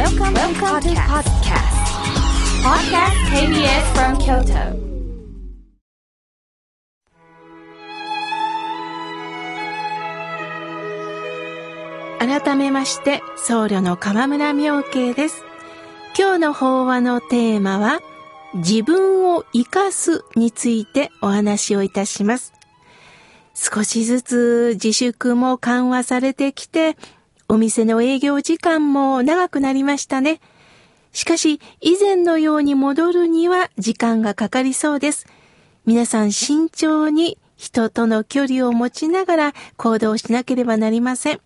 [0.00, 1.76] Welcome, Welcome to podcast.
[2.64, 4.80] Podcast KBS from Kyoto.
[12.18, 15.44] 改めまして、僧侶の河村明慶です。
[16.18, 18.00] 今日の法話のテーマは、
[18.54, 22.54] 自分を生かすについてお話をいたします。
[23.52, 26.96] 少しずつ自粛も緩和されてきて、
[27.50, 30.40] お店の営業時間も長くなりましたね。
[31.12, 35.26] しかし、以前のように戻るには時間がかかりそうです。
[35.84, 41.40] 皆さん慎重に人との距離を持ちながら行動しなければなりません。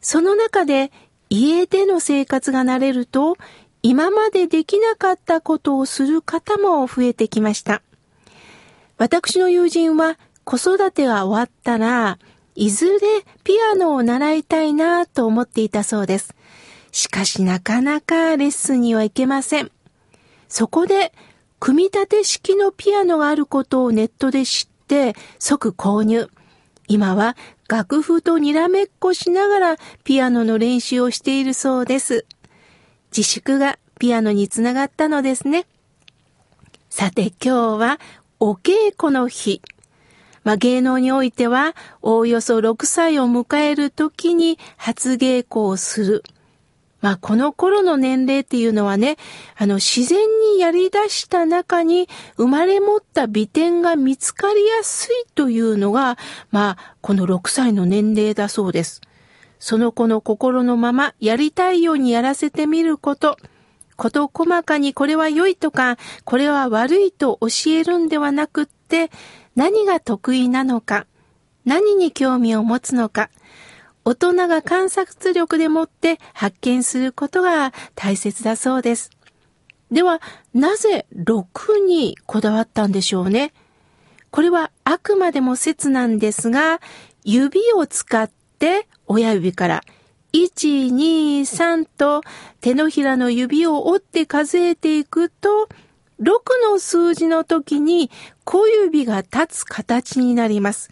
[0.00, 0.90] その中で
[1.30, 3.36] 家での生活が慣れると、
[3.84, 7.80] 今までできなかったことをする方も増えてきました。
[8.98, 12.18] 私の友人は子育てが終わったら、
[12.56, 13.00] いずれ
[13.44, 16.34] ピアノを習いたいなと思っていたそうです。
[16.90, 19.70] しかしなかなかレッスンには行けません。
[20.48, 21.12] そこで、
[21.60, 26.30] 組み立て式のピアノがあることをネットで知って即購入。
[26.88, 27.36] 今は
[27.68, 32.24] 楽譜とにらめっこしながらピアノの練習をしているそうです。
[33.10, 35.66] 自粛がピアノにつながったのですね。
[36.88, 38.00] さて今日は
[38.40, 39.60] お稽古の日。
[40.46, 46.22] まあ、芸能においてはおおよそ6歳を迎える時に初稽古をする。
[47.00, 49.16] まあ、この頃の年齢っていうのはね、
[49.56, 50.20] あの、自然
[50.54, 56.16] にやり出した中に生まれ持った美点が見つかりやすいというのが、
[56.52, 59.00] まあ、この6歳の年齢だそうです。
[59.58, 63.36] その子の心のままやりたいようにやらせてみること、
[63.96, 69.10] こと細かにこれは良いとか、これは悪いと教えるんではなくって、
[69.56, 71.06] 何が得意なのか、
[71.64, 73.30] 何に興味を持つのか、
[74.04, 79.10] 大人が観察力でもって発見することが大切だそうです。
[79.90, 80.20] では、
[80.54, 83.52] なぜ6にこだわったんでしょうね？
[84.30, 86.80] これはあくまでも説なんですが、
[87.24, 89.82] 指を使って親指から
[90.32, 92.20] 1、2、3と
[92.60, 95.68] 手のひらの指を折って数えていくと、
[96.20, 96.40] 6
[96.70, 98.10] の数字の時に
[98.44, 100.90] 小指が立つ形になります。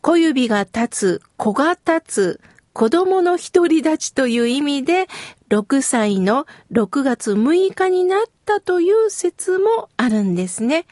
[0.00, 2.40] 小指が立つ、子が立つ、
[2.72, 5.08] 子供の独り立ちという意味で、
[5.50, 10.86] 6歳の6月6日になったという説もあるんですね。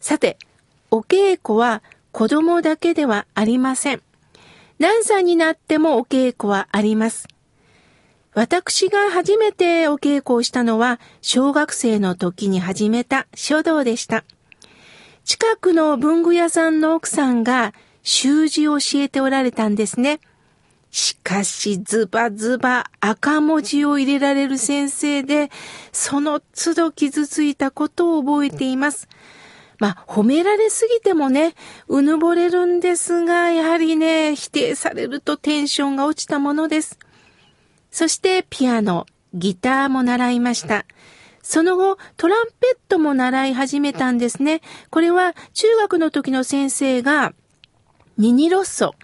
[0.00, 0.38] さて、
[0.90, 4.02] お稽古は子供だけではありません。
[4.78, 7.26] 何歳になってもお稽古はあります。
[8.34, 14.24] 私が初めてお稽古をしたのは小学生の時に始めた書道でした。
[15.24, 20.18] 近くの文具屋さんの奥さんが習字を教えておられたんですね。
[20.90, 25.50] しかしズバズバ赤文字を入れられる先生で、
[25.92, 29.08] その都度傷ついたことを覚えています。
[29.78, 31.54] まあ、褒められすぎてもね、
[31.88, 36.98] うぬぼれるんですが、やはりね、否定されるとテンションが落ちたものです。
[37.94, 40.84] そしてピアノ、ギターも習いました。
[41.44, 44.62] その後、トランペットも習い始めたんですね。
[44.90, 47.34] これは中学の時の先生が、
[48.18, 48.96] ニニロッソ、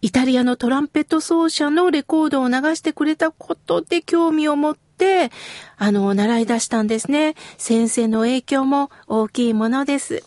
[0.00, 5.30] イタリアのトランペット奏者のレコードを流してくれたことで興味を持って、
[5.76, 7.34] あの、習い出したんですね。
[7.58, 10.24] 先生の影響も大きいものです。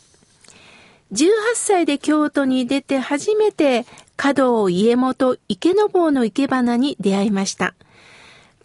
[1.11, 7.73] 18歳で京都に出て初めて、華道家元池坊の生け花に出会いました。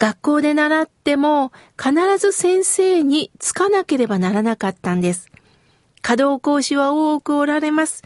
[0.01, 5.29] 学校で習っても必ず先生につかなければならなかったんです。
[6.01, 8.01] 華道講師は多くおられます。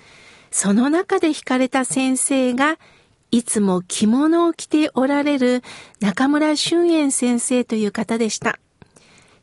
[0.52, 2.80] その中で惹かれた先生が、
[3.32, 5.64] いつも着物を着ておられる
[6.02, 8.60] 中村俊彦先生という方でした。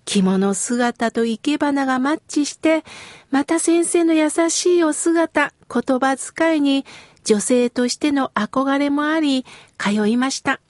[0.05, 2.85] 着物姿と生け花がマッチして、
[3.31, 6.85] また先生の優しいお姿、言葉遣いに
[7.25, 9.47] 女性としての憧れもあり、
[9.79, 10.61] 通いました。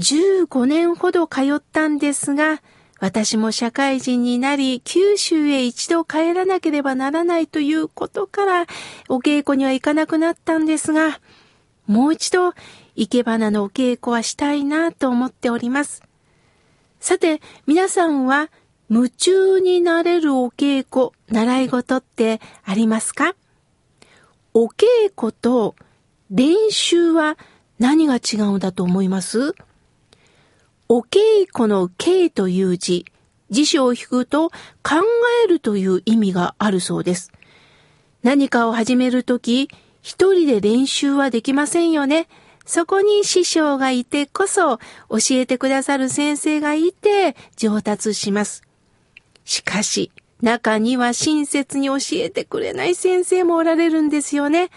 [0.00, 2.62] 15年ほど通ったんですが、
[2.98, 8.66] 私も社会人になり、九州へ一度帰らなければならないということから、
[9.08, 11.20] お稽古には行かなくなったんですが、
[11.86, 12.52] もう一度、
[12.96, 16.02] 生け花のお稽古はしたいなと思っております。
[16.98, 18.50] さて、皆さんは、
[18.90, 23.34] 夢中になれるお稽古、習い事ってありますか？
[24.52, 24.84] お稽
[25.16, 25.76] 古と
[26.30, 27.38] 練習は
[27.78, 29.54] 何が違うんだと思います？
[30.92, 33.06] お稽古の稽という字、
[33.48, 34.50] 辞書を引くと
[34.82, 34.96] 考
[35.44, 37.30] えるという意味があるそうです。
[38.24, 39.70] 何かを始めるとき、
[40.02, 42.26] 一人で練習はできませんよね。
[42.66, 48.64] そこに師匠がいてこそ、教えてくださる先生がいて上達します。
[49.44, 50.10] しかし、
[50.42, 54.70] 中には親切に教えてくれない先生もおられるんですよね。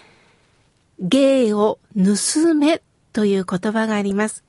[1.00, 2.84] 芸を盗め
[3.14, 4.44] という言葉があります。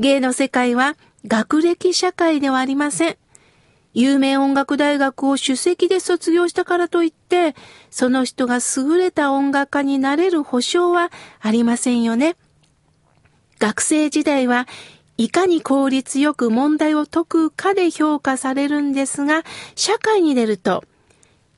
[0.00, 3.16] 芸の世界は学歴社会ではありません。
[3.92, 7.54] 有名音楽大学を首席で卒業したからといって、
[7.90, 12.36] その人が優れた音楽家になれる保証はありませんよね。
[13.58, 14.66] 学生時代は
[15.18, 19.44] いかに効率よく問題を解くかで評価されるんですが、
[19.74, 20.82] 社会に出ると、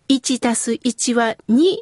[0.08, 1.76] 1たす1は2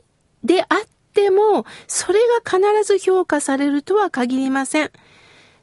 [0.44, 0.68] であっ
[1.14, 4.90] ても、それが必ず評価されるとは限りません。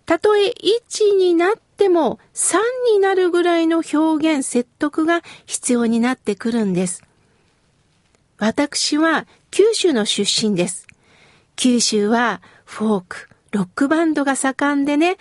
[0.08, 2.56] たとえ1になっても3
[2.94, 7.04] になるぐらいの表現、説得が必要になってくるんです。
[8.38, 10.88] 私は九州の出身です。
[11.58, 15.18] 九州はフォーク、ロックバンドが盛んでね、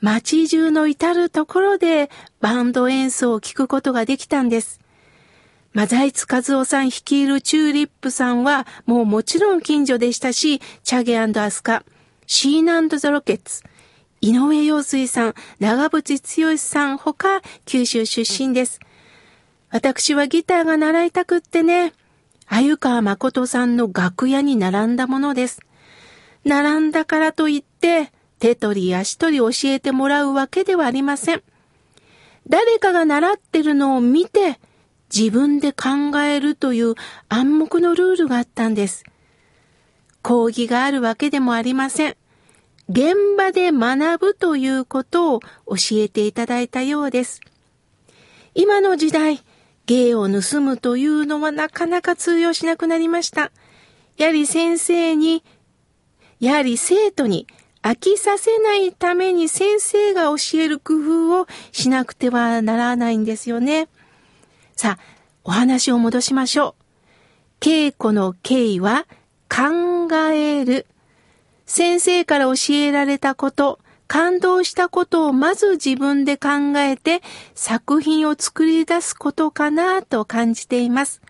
[0.00, 2.10] 街中の至るところで
[2.40, 4.80] バンド演奏を聴くことができたんです。
[5.74, 11.84] マザイツ和夫さん率いるチューリップさんはもうもちろん近所でしたし、チャゲアスカ、
[12.26, 13.62] シーナザ・ロケッツ、
[14.22, 18.78] 井上陽水さん、長渕剛さんほか九州出身です。
[19.70, 21.94] 私はギターが習いたくってね、
[22.44, 25.60] 鮎川誠さんの楽屋に並んだものです。
[26.44, 31.42] 並んだからといって、手取り足取り教えてもらうわけではありません。
[32.46, 34.58] 誰かが習ってるのを見て、
[35.14, 36.94] 自分で考えるという
[37.30, 39.04] 暗黙のルールがあったんです。
[40.20, 42.16] 講義があるわけでもありません。
[42.90, 47.40] 現場で学ぶということを教えていただいたようです。
[48.56, 49.44] 今の時代、
[49.86, 53.52] 芸を盗むというのはなかなか通用しなくなりました。
[54.16, 55.44] やはり先生に、
[56.40, 57.46] やはり生徒に
[57.80, 63.86] 飽きさせないために先生が教える工夫をしなくてはならないんですよね。
[64.74, 65.02] さあ、
[65.44, 66.74] お話を戻しましょ
[67.60, 67.64] う。
[67.64, 69.06] 稽古の経緯は
[69.48, 70.86] 考える。
[71.72, 73.78] 先生から教えられたこと、
[74.08, 77.22] 感動したことをまず自分で考えて
[77.54, 81.22] 作品を作り出すことかなと感じています。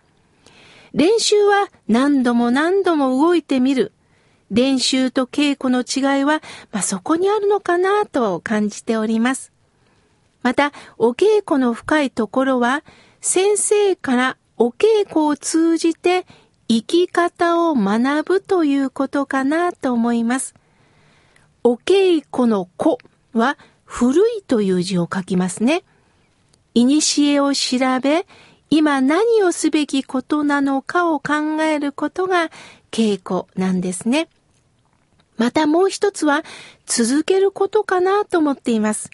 [0.93, 3.91] 練習は何度も何度も動いてみる。
[4.49, 6.41] 練習と稽古の違いは、
[6.71, 9.51] まあ、そこにあるのかなと感じております。
[10.41, 12.83] また、お稽古の深いところは、
[13.21, 16.25] 先生からお稽古を通じて
[16.71, 20.55] 生き方を学ぶということかなと思います。
[21.65, 22.97] お稽古の子
[23.33, 25.83] は古いという字を書きますね。
[26.73, 28.25] いにしえを調べ、
[28.69, 32.49] 今何をすべきことなのかを考えることが
[32.89, 34.29] 稽古なんですね。
[35.35, 36.45] またもう一つは
[36.85, 39.11] 続けることかなと思っています。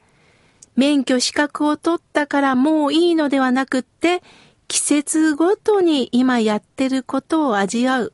[0.75, 4.21] 免許資格を取ったからもういいのではなくって、
[4.67, 8.13] 季節ごとに今やってることを味わう。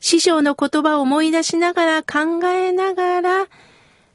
[0.00, 3.46] 師匠の言葉を思い出しながら考えながら、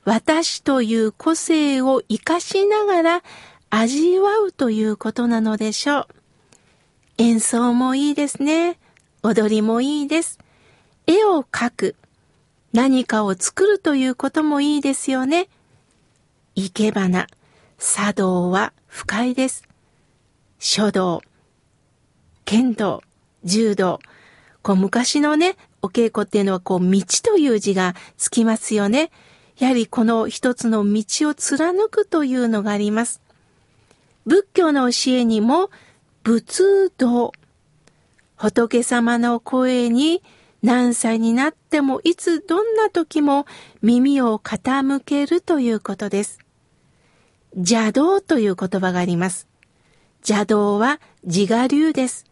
[0.05, 3.23] 私という個性を活かしながら
[3.69, 6.07] 味わうということなのでしょう。
[7.17, 8.77] 演奏もいいですね。
[9.23, 10.39] 踊りもいいです。
[11.07, 11.95] 絵を描く。
[12.71, 15.49] 何かを作るということもいいですよね。
[16.55, 17.27] 生け花、
[17.79, 19.63] 茶道は不快です。
[20.59, 21.21] 書道、
[22.49, 23.03] 剣道、
[23.43, 23.99] 柔道、
[24.63, 29.11] こう昔のね、お稽古っていうのはこう道という字がつきますよね。
[29.59, 33.21] やはりこの一つの道を貫くというのがあります。
[34.25, 35.69] 仏教の教えにも
[36.23, 37.33] 仏道、
[38.35, 40.23] 仏様の声に
[40.63, 43.45] 何歳になってもいつどんな時も
[43.83, 46.39] 耳を傾けるということです。
[47.55, 49.47] 邪道という言葉があります。
[50.27, 52.25] 邪道は自我流です。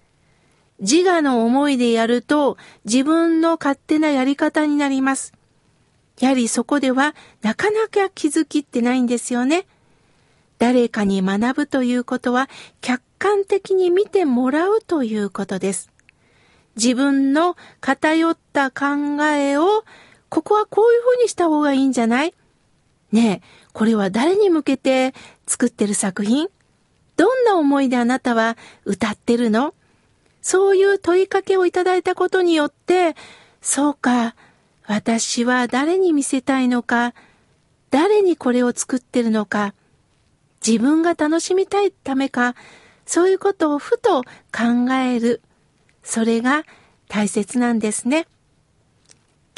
[0.80, 5.34] 自我の思いでやると自分の勝手なやり方になります。
[6.20, 9.66] やはりそこではなかなか気づきってないんですよね。
[10.60, 12.50] 誰かに学ぶということは
[12.82, 15.92] 客観的に見てもらうということです。
[16.76, 19.84] 自分の偏った考えを、
[20.30, 22.34] ここはこういうふうにした方がいいんじゃない？
[23.12, 25.14] ねえ、これは誰に向けて
[25.48, 26.50] 作ってる作品？
[27.16, 29.74] どんな思いであなたは歌ってるの？
[30.42, 33.16] そういう問いかけをいただいたことによって、
[33.62, 34.36] そうか、
[34.86, 37.14] 私は誰に見せたいのか、
[37.92, 39.74] 誰にこれを作ってるのか、
[40.66, 42.56] 自分が楽しみたいためか、
[43.06, 45.42] そういうことをふと考える。
[46.04, 46.64] それが
[47.08, 48.28] 大切なんですね。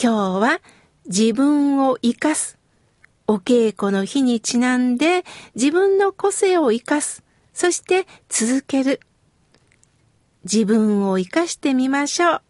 [0.02, 0.62] 今日は
[1.06, 2.58] 自分を生かす。
[3.28, 7.24] お稽古の日にちなんで自分の個性を生かす。
[7.54, 9.00] そして続ける。
[10.44, 12.49] 自分を生かしてみましょう。